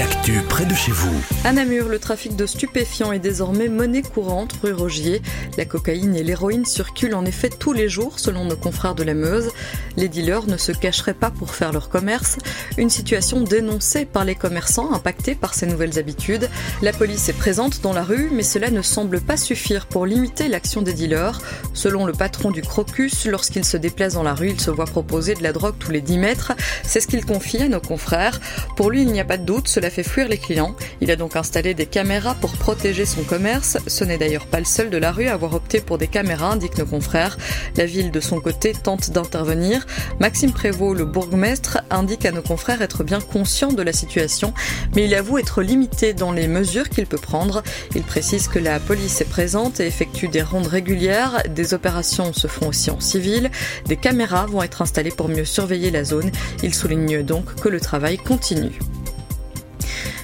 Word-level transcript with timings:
L'actu 0.00 0.40
près 0.48 0.64
de 0.64 0.72
chez 0.72 0.92
vous. 0.92 1.14
À 1.44 1.52
Namur, 1.52 1.86
le 1.90 1.98
trafic 1.98 2.34
de 2.34 2.46
stupéfiants 2.46 3.12
est 3.12 3.18
désormais 3.18 3.68
monnaie 3.68 4.00
courante 4.00 4.54
rue 4.62 4.72
Rogier. 4.72 5.20
La 5.58 5.66
cocaïne 5.66 6.16
et 6.16 6.22
l'héroïne 6.22 6.64
circulent 6.64 7.14
en 7.14 7.26
effet 7.26 7.50
tous 7.50 7.74
les 7.74 7.90
jours 7.90 8.18
selon 8.18 8.46
nos 8.46 8.56
confrères 8.56 8.94
de 8.94 9.02
la 9.02 9.12
Meuse. 9.12 9.50
Les 9.98 10.08
dealers 10.08 10.46
ne 10.46 10.56
se 10.56 10.72
cacheraient 10.72 11.12
pas 11.12 11.30
pour 11.30 11.54
faire 11.54 11.70
leur 11.70 11.90
commerce. 11.90 12.38
Une 12.78 12.88
situation 12.88 13.42
dénoncée 13.42 14.06
par 14.06 14.24
les 14.24 14.34
commerçants 14.34 14.90
impactés 14.90 15.34
par 15.34 15.52
ces 15.52 15.66
nouvelles 15.66 15.98
habitudes. 15.98 16.48
La 16.80 16.94
police 16.94 17.28
est 17.28 17.34
présente 17.34 17.82
dans 17.82 17.92
la 17.92 18.02
rue, 18.02 18.30
mais 18.32 18.42
cela 18.42 18.70
ne 18.70 18.80
semble 18.80 19.20
pas 19.20 19.36
suffire 19.36 19.84
pour 19.84 20.06
limiter 20.06 20.48
l'action 20.48 20.80
des 20.80 20.94
dealers. 20.94 21.42
Selon 21.74 22.06
le 22.06 22.14
patron 22.14 22.50
du 22.50 22.62
Crocus, 22.62 23.26
lorsqu'il 23.26 23.66
se 23.66 23.76
déplace 23.76 24.14
dans 24.14 24.22
la 24.22 24.32
rue, 24.32 24.48
il 24.48 24.60
se 24.62 24.70
voit 24.70 24.86
proposer 24.86 25.34
de 25.34 25.42
la 25.42 25.52
drogue 25.52 25.76
tous 25.78 25.90
les 25.90 26.00
10 26.00 26.16
mètres. 26.16 26.52
C'est 26.84 27.02
ce 27.02 27.06
qu'il 27.06 27.26
confie 27.26 27.58
à 27.58 27.68
nos 27.68 27.80
confrères. 27.80 28.40
Pour 28.78 28.90
lui, 28.90 29.02
il 29.02 29.12
n'y 29.12 29.20
a 29.20 29.26
pas 29.26 29.36
de 29.36 29.44
doute, 29.44 29.68
cela 29.68 29.89
fait 29.90 30.02
fuir 30.02 30.28
les 30.28 30.38
clients. 30.38 30.74
Il 31.00 31.10
a 31.10 31.16
donc 31.16 31.36
installé 31.36 31.74
des 31.74 31.86
caméras 31.86 32.34
pour 32.40 32.52
protéger 32.52 33.04
son 33.04 33.22
commerce. 33.22 33.78
Ce 33.86 34.04
n'est 34.04 34.18
d'ailleurs 34.18 34.46
pas 34.46 34.58
le 34.58 34.64
seul 34.64 34.90
de 34.90 34.96
la 34.96 35.12
rue 35.12 35.26
à 35.26 35.34
avoir 35.34 35.54
opté 35.54 35.80
pour 35.80 35.98
des 35.98 36.08
caméras, 36.08 36.52
indiquent 36.52 36.78
nos 36.78 36.86
confrères. 36.86 37.36
La 37.76 37.86
ville, 37.86 38.10
de 38.10 38.20
son 38.20 38.40
côté, 38.40 38.72
tente 38.72 39.10
d'intervenir. 39.10 39.86
Maxime 40.20 40.52
Prévost, 40.52 40.98
le 40.98 41.04
bourgmestre, 41.04 41.82
indique 41.90 42.24
à 42.24 42.32
nos 42.32 42.42
confrères 42.42 42.82
être 42.82 43.04
bien 43.04 43.20
conscient 43.20 43.72
de 43.72 43.82
la 43.82 43.92
situation, 43.92 44.54
mais 44.94 45.04
il 45.04 45.14
avoue 45.14 45.38
être 45.38 45.62
limité 45.62 46.14
dans 46.14 46.32
les 46.32 46.48
mesures 46.48 46.88
qu'il 46.88 47.06
peut 47.06 47.18
prendre. 47.18 47.62
Il 47.94 48.02
précise 48.02 48.48
que 48.48 48.58
la 48.58 48.80
police 48.80 49.20
est 49.20 49.28
présente 49.28 49.80
et 49.80 49.86
effectue 49.86 50.28
des 50.28 50.42
rondes 50.42 50.66
régulières. 50.66 51.42
Des 51.48 51.74
opérations 51.74 52.32
se 52.32 52.46
font 52.46 52.68
aussi 52.68 52.90
en 52.90 53.00
civil. 53.00 53.50
Des 53.86 53.96
caméras 53.96 54.46
vont 54.46 54.62
être 54.62 54.82
installées 54.82 55.10
pour 55.10 55.28
mieux 55.28 55.44
surveiller 55.44 55.90
la 55.90 56.04
zone. 56.04 56.30
Il 56.62 56.74
souligne 56.74 57.22
donc 57.22 57.54
que 57.60 57.68
le 57.68 57.80
travail 57.80 58.18
continue. 58.18 58.78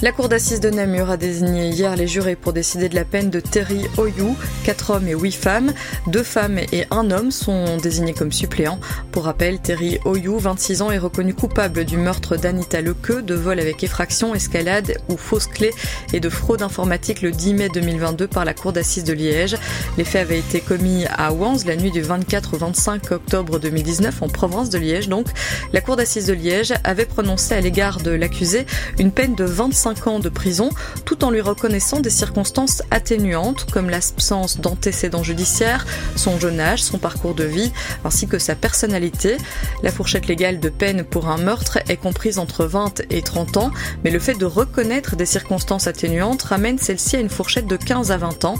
La 0.00 0.12
cour 0.12 0.28
d'assises 0.28 0.60
de 0.60 0.70
Namur 0.70 1.10
a 1.10 1.16
désigné 1.16 1.70
hier 1.70 1.96
les 1.96 2.06
jurés 2.06 2.36
pour 2.36 2.52
décider 2.52 2.88
de 2.88 2.94
la 2.94 3.04
peine 3.04 3.30
de 3.30 3.40
Terry 3.40 3.84
Oyou. 3.96 4.36
Quatre 4.62 4.90
hommes 4.92 5.08
et 5.08 5.14
huit 5.14 5.32
femmes. 5.32 5.72
Deux 6.06 6.22
femmes 6.22 6.58
et 6.58 6.84
un 6.92 7.10
homme 7.10 7.32
sont 7.32 7.78
désignés 7.78 8.14
comme 8.14 8.30
suppléants. 8.30 8.78
Pour 9.10 9.24
rappel, 9.24 9.58
Terry 9.58 9.98
Oyou, 10.04 10.38
26 10.38 10.82
ans, 10.82 10.92
est 10.92 10.98
reconnu 10.98 11.34
coupable 11.34 11.84
du 11.84 11.96
meurtre 11.96 12.36
d'Anita 12.36 12.80
Lequeux, 12.80 13.22
de 13.22 13.34
vol 13.34 13.58
avec 13.58 13.82
effraction, 13.82 14.36
escalade 14.36 14.98
ou 15.08 15.16
fausse 15.16 15.48
clé 15.48 15.72
et 16.12 16.20
de 16.20 16.28
fraude 16.28 16.62
informatique 16.62 17.20
le 17.20 17.32
10 17.32 17.54
mai 17.54 17.68
2022 17.68 18.28
par 18.28 18.44
la 18.44 18.54
cour 18.54 18.72
d'assises 18.72 19.04
de 19.04 19.12
Liège. 19.12 19.56
Les 19.98 20.04
faits 20.04 20.22
avaient 20.22 20.38
été 20.38 20.60
commis 20.60 21.06
à 21.06 21.32
Wans 21.32 21.56
la 21.66 21.74
nuit 21.74 21.90
du 21.90 22.02
24 22.02 22.54
au 22.54 22.58
25 22.58 23.10
octobre 23.10 23.58
2019 23.58 24.22
en 24.22 24.28
province 24.28 24.70
de 24.70 24.78
Liège. 24.78 25.08
Donc, 25.08 25.26
la 25.72 25.80
cour 25.80 25.96
d'assises 25.96 26.26
de 26.26 26.34
Liège 26.34 26.72
avait 26.84 27.04
prononcé 27.04 27.56
à 27.56 27.60
l'égard 27.60 27.98
de 27.98 28.12
l'accusé 28.12 28.64
une 29.00 29.10
peine 29.10 29.34
de 29.34 29.42
25 29.42 30.06
ans 30.06 30.20
de 30.20 30.28
prison, 30.28 30.70
tout 31.04 31.24
en 31.24 31.32
lui 31.32 31.40
reconnaissant 31.40 31.98
des 31.98 32.10
circonstances 32.10 32.84
atténuantes 32.92 33.68
comme 33.72 33.90
l'absence 33.90 34.60
d'antécédents 34.60 35.24
judiciaires, 35.24 35.84
son 36.14 36.38
jeune 36.38 36.60
âge, 36.60 36.80
son 36.80 36.98
parcours 36.98 37.34
de 37.34 37.42
vie, 37.42 37.72
ainsi 38.04 38.28
que 38.28 38.38
sa 38.38 38.54
personnalité. 38.54 39.36
La 39.82 39.90
fourchette 39.90 40.28
légale 40.28 40.60
de 40.60 40.68
peine 40.68 41.02
pour 41.02 41.28
un 41.28 41.38
meurtre 41.38 41.80
est 41.88 41.96
comprise 41.96 42.38
entre 42.38 42.66
20 42.66 43.02
et 43.10 43.22
30 43.22 43.56
ans, 43.56 43.72
mais 44.04 44.12
le 44.12 44.20
fait 44.20 44.38
de 44.38 44.46
reconnaître 44.46 45.16
des 45.16 45.26
circonstances 45.26 45.88
atténuantes 45.88 46.44
ramène 46.44 46.78
celle-ci 46.78 47.16
à 47.16 47.20
une 47.20 47.30
fourchette 47.30 47.66
de 47.66 47.76
15 47.76 48.12
à 48.12 48.16
20 48.16 48.44
ans. 48.44 48.54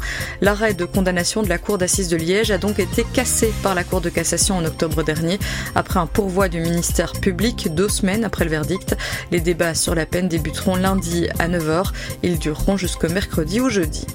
De 1.37 1.48
la 1.48 1.59
Cour 1.59 1.77
d'assises 1.77 2.09
de 2.09 2.17
Liège 2.17 2.51
a 2.51 2.57
donc 2.57 2.79
été 2.79 3.05
cassé 3.12 3.53
par 3.62 3.75
la 3.75 3.84
Cour 3.84 4.01
de 4.01 4.09
cassation 4.09 4.57
en 4.57 4.65
octobre 4.65 5.03
dernier, 5.03 5.39
après 5.75 6.01
un 6.01 6.07
pourvoi 6.07 6.48
du 6.48 6.59
ministère 6.59 7.12
public 7.12 7.69
deux 7.75 7.91
semaines 7.91 8.25
après 8.25 8.45
le 8.45 8.51
verdict. 8.51 8.97
Les 9.31 9.41
débats 9.41 9.75
sur 9.75 9.95
la 9.95 10.06
peine 10.06 10.29
débuteront 10.29 10.77
lundi 10.77 11.29
à 11.39 11.49
9h. 11.49 11.93
Ils 12.23 12.39
dureront 12.39 12.79
jusqu'au 12.79 13.11
mercredi 13.11 13.61
ou 13.61 13.69
jeudi. 13.69 14.06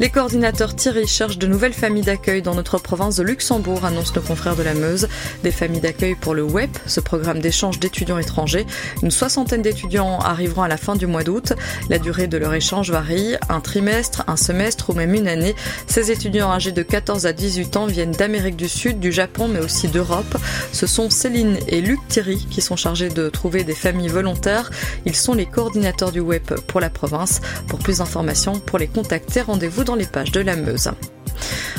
Les 0.00 0.08
coordinateurs 0.08 0.74
Thierry 0.74 1.06
cherchent 1.06 1.36
de 1.36 1.46
nouvelles 1.46 1.74
familles 1.74 2.04
d'accueil 2.04 2.40
dans 2.40 2.54
notre 2.54 2.78
province 2.78 3.16
de 3.16 3.22
Luxembourg, 3.22 3.84
annoncent 3.84 4.14
nos 4.14 4.22
confrères 4.22 4.56
de 4.56 4.62
la 4.62 4.72
Meuse. 4.72 5.08
Des 5.42 5.50
familles 5.50 5.82
d'accueil 5.82 6.14
pour 6.14 6.32
le 6.32 6.42
WEP, 6.42 6.70
ce 6.86 7.00
programme 7.00 7.40
d'échange 7.40 7.78
d'étudiants 7.78 8.16
étrangers. 8.16 8.64
Une 9.02 9.10
soixantaine 9.10 9.60
d'étudiants 9.60 10.18
arriveront 10.20 10.62
à 10.62 10.68
la 10.68 10.78
fin 10.78 10.96
du 10.96 11.06
mois 11.06 11.22
d'août. 11.22 11.52
La 11.90 11.98
durée 11.98 12.28
de 12.28 12.38
leur 12.38 12.54
échange 12.54 12.90
varie, 12.90 13.34
un 13.50 13.60
trimestre, 13.60 14.24
un 14.26 14.38
semestre 14.38 14.88
ou 14.88 14.94
même 14.94 15.12
une 15.12 15.28
année. 15.28 15.54
Ces 15.86 16.10
étudiants 16.10 16.50
âgés 16.50 16.72
de 16.72 16.82
14 16.82 17.26
à 17.26 17.34
18 17.34 17.76
ans 17.76 17.84
viennent 17.84 18.12
d'Amérique 18.12 18.56
du 18.56 18.70
Sud, 18.70 19.00
du 19.00 19.12
Japon, 19.12 19.48
mais 19.48 19.60
aussi 19.60 19.88
d'Europe. 19.88 20.38
Ce 20.72 20.86
sont 20.86 21.10
Céline 21.10 21.58
et 21.68 21.82
Luc 21.82 22.00
Thierry 22.08 22.46
qui 22.50 22.62
sont 22.62 22.76
chargés 22.76 23.10
de 23.10 23.28
trouver 23.28 23.64
des 23.64 23.74
familles 23.74 24.08
volontaires. 24.08 24.70
Ils 25.04 25.14
sont 25.14 25.34
les 25.34 25.44
coordinateurs 25.44 26.10
du 26.10 26.20
WEP 26.20 26.58
pour 26.62 26.80
la 26.80 26.88
province. 26.88 27.42
Pour 27.68 27.80
plus 27.80 27.98
d'informations, 27.98 28.58
pour 28.60 28.78
les 28.78 28.88
contacter, 28.88 29.42
rendez-vous 29.42 29.84
dans 29.89 29.89
les 29.96 30.06
pages 30.06 30.32
de 30.32 30.40
la 30.40 30.56
Meuse. 30.56 30.90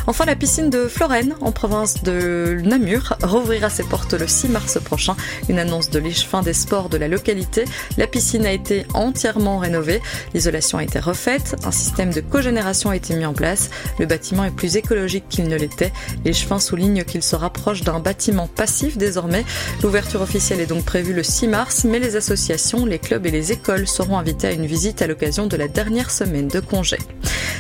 Enfin, 0.08 0.26
la 0.26 0.36
piscine 0.36 0.70
de 0.70 0.88
Florène, 0.88 1.36
en 1.42 1.52
province 1.52 2.04
de 2.04 2.60
Namur, 2.64 3.14
rouvrira 3.24 3.70
ses 3.70 3.84
portes 3.84 4.14
le 4.14 4.28
6 4.28 4.50
mars 4.50 4.80
prochain. 4.84 5.16
Une 5.50 5.60
annonce 5.60 5.90
de 5.90 6.02
fin 6.20 6.42
des 6.42 6.54
sports 6.54 6.90
de 6.90 6.98
la 6.98 7.08
localité. 7.08 7.66
La 7.98 8.08
piscine 8.08 8.46
a 8.46 8.52
été 8.52 8.86
entièrement 8.94 9.60
rénovée. 9.60 10.02
L'isolation 10.34 10.78
a 10.78 10.84
été 10.84 11.00
refaite. 11.00 11.56
Un 11.64 11.72
système 11.72 12.12
de 12.12 12.22
cogénération 12.22 12.90
a 12.90 12.96
été 12.96 13.16
mis 13.16 13.26
en 13.26 13.34
place. 13.34 13.70
Le 14.00 14.06
bâtiment 14.06 14.44
est 14.44 14.52
plus 14.52 14.76
écologique 14.76 15.26
qu'il 15.30 15.48
ne 15.48 15.56
l'était. 15.56 15.94
Les 16.26 16.34
chevins 16.34 16.60
soulignent 16.60 17.04
qu'il 17.04 17.24
se 17.24 17.36
rapproche 17.36 17.82
d'un 17.82 18.00
bâtiment 18.00 18.48
passif 18.48 18.98
désormais. 18.98 19.46
L'ouverture 19.84 20.22
officielle 20.22 20.60
est 20.60 20.66
donc 20.66 20.84
prévue 20.84 21.14
le 21.14 21.24
6 21.24 21.48
mars, 21.48 21.86
mais 21.86 22.00
les 22.00 22.16
associations, 22.16 22.86
les 22.86 23.00
clubs 23.00 23.26
et 23.26 23.32
les 23.32 23.52
écoles 23.52 23.88
seront 23.88 24.18
invités 24.18 24.48
à 24.48 24.52
une 24.52 24.66
visite 24.66 25.02
à 25.02 25.08
l'occasion 25.08 25.48
de 25.48 25.56
la 25.56 25.68
dernière 25.68 26.12
semaine 26.12 26.48
de 26.48 26.60
congé. 26.60 26.98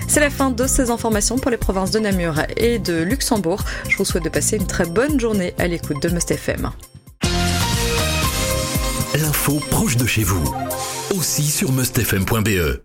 C'est 0.07 0.19
la 0.19 0.29
fin 0.29 0.49
de 0.49 0.67
ces 0.67 0.89
informations 0.89 1.37
pour 1.37 1.51
les 1.51 1.57
provinces 1.57 1.91
de 1.91 1.99
Namur 1.99 2.30
et 2.57 2.79
de 2.79 3.01
Luxembourg. 3.01 3.63
Je 3.89 3.97
vous 3.97 4.05
souhaite 4.05 4.23
de 4.23 4.29
passer 4.29 4.57
une 4.57 4.67
très 4.67 4.85
bonne 4.85 5.19
journée 5.19 5.53
à 5.57 5.67
l'écoute 5.67 6.01
de 6.01 6.09
Must 6.09 6.31
FM. 6.31 6.71
L'info 9.15 9.59
proche 9.69 9.97
de 9.97 10.05
chez 10.05 10.23
vous, 10.23 10.55
aussi 11.13 11.43
sur 11.43 11.71
mustfm.be. 11.71 12.79